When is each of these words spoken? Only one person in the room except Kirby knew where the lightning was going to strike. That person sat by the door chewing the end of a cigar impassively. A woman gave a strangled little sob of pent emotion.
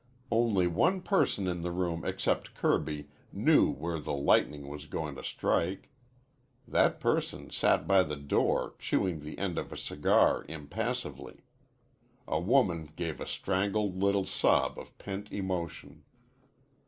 Only 0.31 0.65
one 0.65 1.01
person 1.01 1.47
in 1.47 1.61
the 1.61 1.69
room 1.71 2.03
except 2.03 2.55
Kirby 2.55 3.09
knew 3.31 3.69
where 3.71 3.99
the 3.99 4.15
lightning 4.15 4.67
was 4.67 4.87
going 4.87 5.13
to 5.13 5.23
strike. 5.23 5.91
That 6.67 6.99
person 6.99 7.51
sat 7.51 7.87
by 7.87 8.01
the 8.01 8.15
door 8.15 8.73
chewing 8.79 9.19
the 9.19 9.37
end 9.37 9.59
of 9.59 9.71
a 9.71 9.77
cigar 9.77 10.43
impassively. 10.49 11.41
A 12.27 12.39
woman 12.39 12.89
gave 12.95 13.21
a 13.21 13.27
strangled 13.27 13.95
little 13.95 14.25
sob 14.25 14.79
of 14.79 14.97
pent 14.97 15.31
emotion. 15.31 16.03